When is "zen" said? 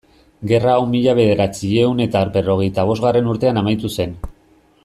3.99-4.21